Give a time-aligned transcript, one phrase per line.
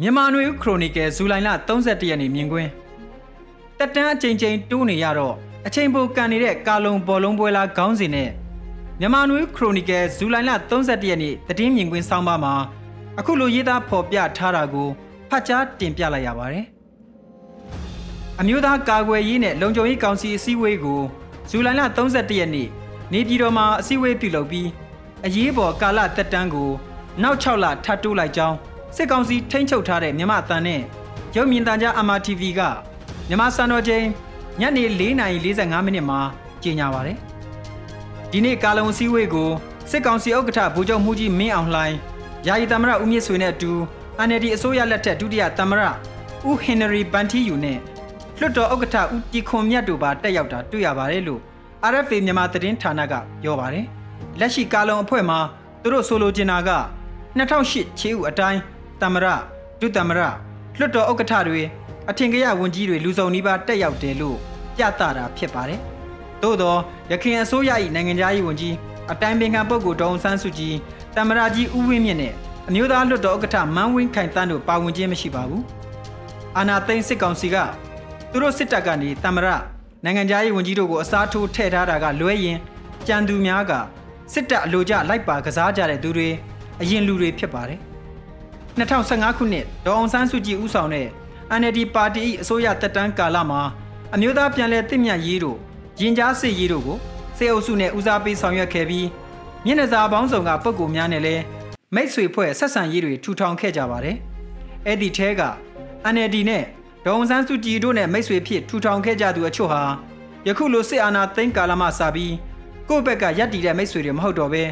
[0.00, 2.70] မြန်မာနွေဦးခရိုနီကယ်ဇူလိုင်လ31ရက်နေ့မြင်ကွင်း
[3.78, 5.34] တက်တန်းအချိန်ချင်းတိုးနေရတော့
[5.66, 8.30] အချိန်ပိုကန်နေတဲ့ကာလုံဘောလုံးပွဲလားခေါင်းစဉ်နဲ့
[9.00, 12.54] မြန်မာနွေဦးခရိုနီကယ်ဇူလိုင်လ31ရက်နေ့တည်င်းမြင်ကွင်းဆောင်းပါးမှာ
[13.18, 14.88] အခုလိုရေးသားဖော်ပြထားတာကို
[15.30, 16.66] ဖတ်ကြားတင်ပြလိုက်ရပါတယ်
[18.40, 21.00] အမျိုးသားကာကွယ်ရေးနဲ့လုံခြုံရေးကောင်စီအစည်းအဝေးကို
[21.50, 22.68] ဇူလိုင်လ31ရက်နေ့
[23.12, 24.68] နေပြည်တော်မှာအစည်းအဝေးပြုလုပ်ပြီး
[25.26, 26.70] အရေးပေါ်ကာလတက်တန်းကို
[27.22, 28.56] နောက်6လထပ်တိုးလိုက်ကြောင်း
[28.96, 30.80] စစ်ကောင်စီထိန်းချုပ်ထားတဲ့မြန်မာအသံနဲ့
[31.36, 32.60] ရုပ်မြင်သံကြား MRTV က
[33.28, 34.04] မြန်မာစံတော်ချိန်
[34.60, 36.20] ညနေ4:45မိနစ်မှာ
[36.62, 37.16] ကြေညာပါတယ်။
[38.30, 39.50] ဒီနေ့ကာလုံစည်းဝေးကို
[39.90, 41.94] စစ်ကောင်စီဥက္ကဋ္ဌဗိုလ်ချုပ်မှုကြီးမင်းအောင်လှိုင်
[42.46, 43.72] ယာယီသမ္မတဦးမြင့်ဆွေနဲ့အတူ
[44.26, 45.82] NLD အစိုးရလက်ထက်ဒုတိယသမ္မတ
[46.48, 47.78] ဦးဟင်နရီပန်တီယူနဲ့
[48.38, 51.40] လွှတ်တော်ဥက္ကဋ္ဌဦးတီခွန်မြတ်တို့ပါတက်ရောက်တာတွေ့ရပါတယ်လို့
[51.90, 53.84] RFA မြန်မာသတင်းဌာနကပြောပါတယ်။
[54.38, 55.38] လက်ရှိကာလုံအဖွဲ့မှာ
[55.82, 56.70] သူတို့ဆိုလိုချင်တာက
[57.38, 58.60] 2008ချေဥအတိုင်း
[59.00, 59.26] သမ္မရ
[59.80, 60.20] ဒုသမ္မရ
[60.78, 61.62] လွှတ်တော်ဥက္ကဋ္ဌတွေ
[62.10, 64.36] အထင်ကရဝန်ကြီးတွေလူစုံနီးပါးတက်ရောက်တယ်လို့
[64.76, 65.80] ပြသတာဖြစ်ပါတယ်။
[66.42, 66.74] သို့သော
[67.10, 68.74] ရခိုင်အစိုးရ၏နိုင်ငံသားရေးဝန်ကြီး
[69.12, 70.74] အတိုင်းပင်ခံပုဂ္ဂိုလ်ဒေါအောင်ဆန်းစုကြည်
[71.16, 72.32] သမ္မတကြီးဦးဝင်းမြင့်နဲ့
[72.68, 75.62] အမျိုးသားလွှတ်တော်ဥက္ကဋ္ဌမန်းဝင်းခိုင်တန်းတို့ပါဝင်ခြင်းမရှိပါဘူး။
[76.56, 77.56] အာနာသိန်းစစ်ကောင်စီက
[78.30, 79.48] သူတို့စစ်တပ်ကနေသမ္မရ
[80.04, 82.58] နိုင်ငံသားရေးဝန်ကြီးတို့ကိုအစားထိုးထည့်ထားတာကလွဲရင်
[83.06, 83.72] ကြံသူများက
[84.32, 86.28] စစ်တပ်အလိုကျလိုက်ပါကစားကြတဲ့သူတွေ
[86.80, 87.80] အရင်လူတွေဖြစ်ပါတယ်။
[88.76, 91.08] 2015ခုနှစ်ဒေါအောင်ဆန်းစုကြည်ဦးဆောင်တဲ့
[91.60, 93.60] NLD ပါတီ၏အစိုးရတက်တန်းကာလမှာ
[94.14, 95.58] အမျိုးသားပြန်လည်တည်မြတ်ရေးတို့
[96.00, 96.98] ရင်ကြားစစ်ရေးတို့ကို
[97.36, 99.06] စေအုပ်စုနဲ့ဦးစားပေးဆောင်ရွက်ခဲ့ပြီး
[99.64, 101.42] မျက်နှာစာပေါင်းစုံကပုံကူများနဲ့လည်း
[101.94, 104.16] မိတ်ဆွေဖွဲ့ဆက်ဆံရေးတွေထူထောင်ခဲ့ကြပါတယ်။
[104.86, 105.42] အဲ့ဒီထဲက
[106.14, 106.64] NLD နဲ့
[107.04, 109.82] ဒေါအောင်ဆန်းစုကြည်တို့နဲ့မိတ်ဆွေဖြစ်ထူထောင်ခဲ့ကြသူအချို့ဟာ
[110.46, 112.34] ယခုလိုစစ်အာဏာသိမ်းကာလမှစပြီး
[112.88, 114.62] ကိုယ့်ဘက်ကရပ်တည်တဲ့မိတ်ဆွေတွေမဟုတ်တော့ဘဲ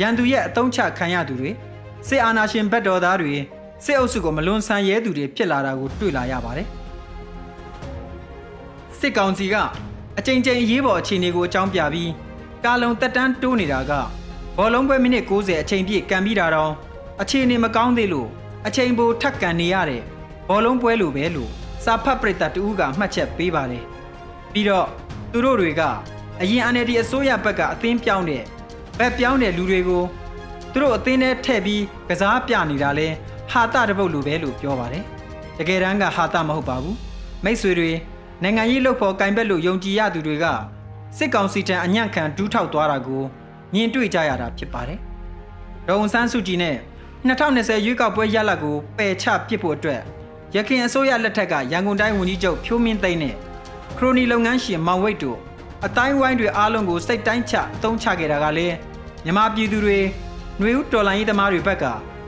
[0.00, 1.50] ရန်သူရဲ့အတုံးချခံရသူတွေ
[2.08, 3.34] စစ်အာဏာရှင်ဘက်တော်သားတွေ
[3.84, 6.66] စစ်အုပ်စုကိုမလွန်ဆန်ရဲသူတွေဖြစ်လာတာကိုတွေ့လာရပါတယ်
[8.98, 9.54] စစ်ကောင်စီက
[10.18, 12.10] အကြိမ်ကြိမ်အရေးပေါ်အခြေအနေကိုအကြောင်းပြပြီး
[12.64, 13.92] ကာလုံတက်တန်းတိုးနေတာက
[14.56, 16.72] ဘောလုံးပွဲမိနစ်60အချိန်ပြည့်ကန်ပြီးတာတော့
[17.22, 18.28] အခြေအနေမကောင်းသေးလို့
[18.66, 20.02] အချိန်ပိုထပ်ကန်နေရတဲ့
[20.48, 21.50] ဘောလုံးပွဲလိုပဲလို့
[21.84, 23.84] စာဖတ်ပရိသတ်တူကမှတ်ချက်ပေးပါတယ်
[24.52, 24.86] ပြီးတော့
[25.32, 25.82] သူတို့တွေက
[26.40, 28.42] အရင် NLD အစိုးရဘက်ကအသင်းပြောင်းတဲ့
[28.98, 30.02] ဘက်ပြောင်းတဲ့လူတွေကို
[30.76, 33.08] သူတို့အသင်းထဲထည့်ပြီးကစားပြနေတာလဲ
[33.50, 35.04] ဟာတာတပုတ်လိုပဲလို့ပြောပါတယ်
[35.58, 36.96] တကယ်တမ်းကဟာတာမဟုတ်ပါဘူး
[37.44, 37.90] မိတ်ဆွေတွေ
[38.42, 40.46] နိုင်ငံရေးလှုပ်ဖော်ကင်ဘက်လို့ယုံကြည်ရသူတွေက
[41.18, 43.22] စစ်ကောင်စီထံအညံ့ခံဒူးထောက်သွားတာကို
[43.74, 44.98] မြင်တွေ့ကြရတာဖြစ်ပါတယ်
[45.86, 46.76] ဒေါန်ဆန်းစုကြည်နဲ့
[47.26, 50.00] 2020ရွေးကောက်ပွဲရလဒ်ကိုပယ်ချပစ်ဖို့အတွက်
[50.54, 53.34] ရခိုင်အစိုးရလက်ထက်ကရန်ကုန်တိုင်းဝန်ကြီးချုပ်ဖြိုးမင်းသိန်းနဲ့
[53.98, 55.38] ခရိုနီလုပ်ငန်းရှင်မောင်ဝိတ်တို့
[55.86, 58.74] အတိုင်းဝိုင်းတွေအားလုံးကိုစိတ်တိုင်းချအသုံးချခဲ့တာကလည်း
[59.24, 59.98] မြန်မာပြည်သူတွေ
[60.58, 61.84] ຫນွေဦးတော်လိုင်းရေးသမားတွေဘက်က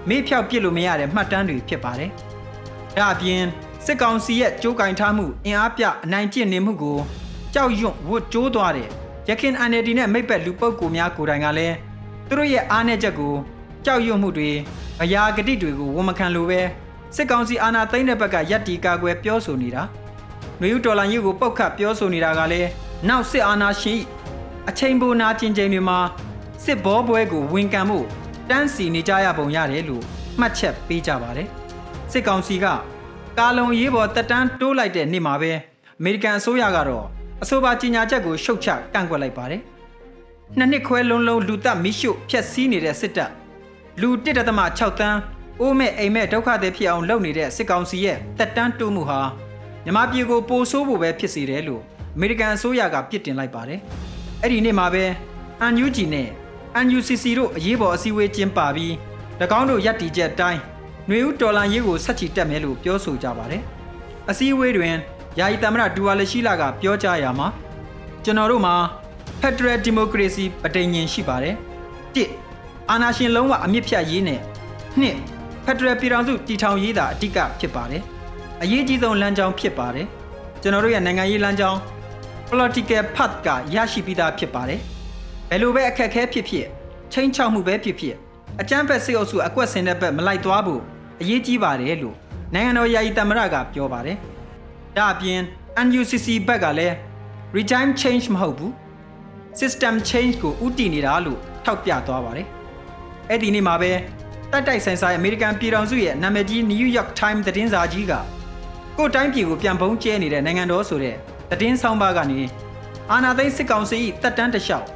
[0.09, 2.11] မေ့ဖြောက်ပစ်လို့မရတဲ့မှတ်တမ်းတွေဖြစ်ပါတယ်။
[2.97, 3.43] ဒါအပြင်
[3.84, 6.99] စစ်ကောင်စီရဲ့ကြိုးကင်ထားမှုအင်အားပြအနိုင်ကျင့်နေမှုကို
[7.55, 8.88] ကြောက်ရွံ့ဝတ်ကြိုးသွားတဲ့
[9.28, 11.77] ရခင် NLD နဲ့မိတ်ဘက်လူပုတ်ကိုများကိုယ်တိုင်ကလည်း
[12.28, 13.34] သူတို့ရဲ့အားနည်းချက်ကို
[13.84, 14.50] ကြောက်ရွံ့မှုတွေ
[15.03, 16.61] အရာဂတိတွေကိုဝန်မခံလိုပဲ
[17.17, 19.83] စစ်ကောင်စီအာဏာသိမ်းတဲ့ဘက်ကရက်တီကာကွယ်ပြောဆိုနေတာ။
[20.61, 22.69] မျိုးဒေါ်လာကြီးကိုပုတ်ခတ်ပြောဆိုနေတာကလည်း
[23.09, 24.00] နောက်စစ်အာဏာရှင်
[24.69, 25.99] အချိန်ပိုနာကျင်ချိန်တွေမှာ
[26.64, 27.98] စစ်ဘောပွဲကိုဝန်ခံမှု
[28.50, 30.04] တန်းစီနေကြရပုံရတယ်လို့
[30.41, 31.48] မှတ်ချက်ပေးကြပါတယ်
[32.12, 32.66] စစ်ကောင်စီက
[33.38, 35.52] ကာလုံရေးပေါ်တက်တန်းတိုးလိုက်တဲ့နေ့မှာပဲ
[35.98, 37.06] အမေရိကန်အစိုးရကတော့
[37.42, 39.62] အဆိုပါကြီးညာချက်ကိုရှုတ်ချကန့်ကွက်လိုက်ပါတယ်
[40.58, 43.30] နှစ်နှစ်ခွဲလုံးလုံးလူတက်မိရှုဖျက်ဆီးနေတဲ့စစ်တပ်
[44.00, 45.19] လူ1.6တန်း
[45.60, 49.20] အိုးမဲ့အိမ်မဲ့ဒုက္ခသည်ဖြစ်အောင်လုပ်နေတဲ့စစ်ကောင်စီရဲ့တက်တန်းတိုးမှုဟာ
[49.84, 51.82] မြမပြည်ကိုပိုဆိုးဖို့ပဲဖြစ်စေတယ်လို့
[52.16, 53.80] အမေရိကန်အစိုးရကပြစ်တင်လိုက်ပါတယ်
[54.42, 55.04] အဲ့ဒီနေ့မှာပဲ
[55.60, 56.28] အန်ယူဂျီနဲ့
[56.84, 58.93] NUCC တို့အရေးပေါ်အစည်းအဝေးကျင်းပပြီး၎
[59.59, 60.61] င်းတို့ရပ်တည်ချက်အတိုင်း
[61.09, 63.62] ຫນွေဦးဒေါ်လာရေးကိုဆက်ချီတက်မယ်လို့ပြောဆိုကြပါတယ်။
[64.31, 64.95] အစည်းအဝေးတွင်
[65.39, 67.47] ယာယီသမ္မတဒူဝါလရှိလာကပြောကြားရမှာ
[68.25, 68.75] ကျွန်တော်တို့မှာ
[69.41, 71.55] Federal Democracy ပဋိညာဉ်ရှိပါတယ်။
[72.15, 72.19] ၁
[72.91, 74.41] အာဏာရှင်လုံးဝအမြင့်ဖြတ်ရေးနဲ့
[75.00, 75.17] နှစ်
[75.65, 78.03] Federal ပြည်ထောင်စုတည်ထောင်ရေးတာအဓိကဖြစ်ပါတယ်။
[78.62, 80.06] အရေးကြီးဆုံးလမ်းကြောင်းဖြစ်ပါတယ်။
[80.62, 81.79] ကျွန်တော်တို့ရဲ့နိုင်ငံရေးလမ်းကြောင်း
[82.50, 84.81] political path ကရရှိပြီးသားဖြစ်ပါတယ်။
[85.50, 86.67] ဘယ်လိုပဲအခက်ခဲဖြစ်ဖြစ်
[87.12, 88.17] ချင်းချောက်မှုပဲဖြစ်ဖြစ်
[88.61, 90.83] အကြမ်းဖက်စစ်အုပ်စုအကွက်ဆင်တဲ့ဘက်မလိုက်သွားဖို့
[91.21, 92.17] အရေးကြီးပါတယ်လို့
[92.55, 94.17] နိုင်ငံတော်ယာယီသမ္မတကပြောပါတယ်။
[94.97, 95.41] ဒါအပြင်
[95.87, 96.95] NUCC ဘက်ကလည်း
[97.56, 98.73] regime change မဟုတ်ဘူး
[99.61, 102.47] system change ကိုဥတည်နေတာလို့ထောက်ပြသွားပါတယ်။
[103.31, 103.93] အဲ့ဒီနေ့မှာပဲ
[104.53, 108.12] တိုက်တိုက်ဆိုင်ဆိုင်အမေရိကန်ပြည်ထောင်စုရဲ့နာမည်ကြီး New York Times သတင်းစာကြီးက
[108.99, 111.17] ကိုယ်တိုင်းပြည်ကိုပြန်ပုံးကျဲနေတဲ့နိုင်ငံတော်ဆိုတဲ့
[111.50, 112.41] သတင်းဆောင်ပါကနေ
[113.11, 114.87] အာနာသိန်းစစ်ကောင်စီ၏တပ်တန်းတလျှောက်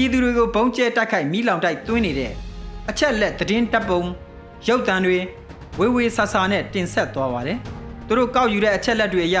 [0.00, 2.32] ပြည်သူတွေကိုဘုံကျဲတိုက်ခိုက်မိလောင်တိုက်သွင်းနေတဲ့
[2.90, 4.02] အချက်လက်သတင်းတပ်ပုံ
[4.68, 5.18] ရုပ်သံတွေ
[5.78, 7.58] ဝဝေဝေဆာဆာနဲ့တင်ဆက်သွားပါတယ်
[8.06, 9.38] သူတို့ကောက်ယူတဲ့အချက်လက်တွေအရ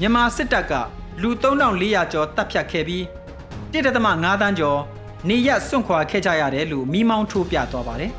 [0.00, 0.72] မြန်မာစစ်တပ်က
[1.22, 3.02] လူ3400ကျော်တပ်ဖြတ်ခဲ့ပြီး
[3.72, 4.80] 1.5တန်းကျော်
[5.28, 8.12] နေရက်စွန့်ခွာခဲ့ကြရတယ်လို့မိမောင်းထိုးပြသွားပါတယ်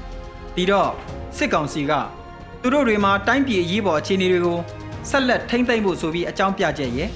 [0.55, 0.89] ပြီးတော့
[1.37, 1.91] စစ်ကောင်စီက
[2.61, 4.59] သူတို့တွေမှာတိုင်းပြည်အရေးပေါ်အခြေအနေတွေကို
[5.09, 7.09] ဆက်လက်ထိမ့်သိမ့်ဖို့ဆိုပြီးအကြောင်းပြချက်ရဲ့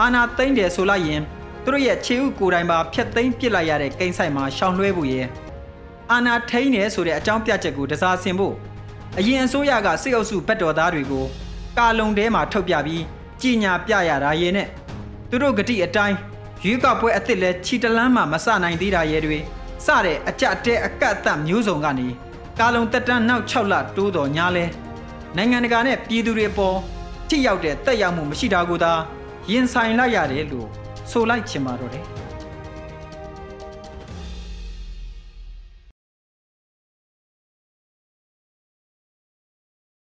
[0.00, 1.22] အာနာသိမ့်တယ်ဆိုလိုက်ရင်
[1.68, 5.26] သူတို့ရဲ့ခြေဥကိုယ်တိုင်ပါဖျက်သိမ်းပစ်လိုက်ရတဲ့ကိန်းဆိုင်မှာရှောင်လွှဲဖို့ရဲ့
[6.10, 8.54] အာနာထိန်းတယ်ဆိုတဲ့အကြောင်းပြချက်ကိုတစားဆင်ဖို့
[9.18, 11.24] အရင်အစိုးရကစစ်အုပ်စုဘက်တော်သားတွေကို
[11.78, 13.02] ကာလုံထဲမှာထုတ်ပြပြီး
[13.40, 14.68] ကြီးညာပြရတာရဲ့နဲ့
[15.30, 16.16] သူတို့ဂတိအတိုင်း
[16.64, 19.38] ရွေးကောက်ပွဲအစ်စ်လဲခြီတလန်းမှမစနိုင်သေးတာရဲ့တွေ
[19.86, 22.08] စတဲ့အကြအတဲအကတ်အသတ်မျိုးစုံကနေ
[22.58, 24.64] ကာလုံတက်တန်းနောက်6လတိုးတော်ညာလဲ
[25.36, 26.76] နိုင်ငံတကာနဲ့ပြည်သူတွေအပေါ်
[27.28, 28.92] ထိရောက်တဲ့တက်ရောက်မှုမရှိတာကိုသာ
[29.50, 30.68] ရင်ဆိုင်လိုက်ရတယ်လို့
[31.10, 32.17] ဆိုလိုက်ချင်ပါတော့တယ်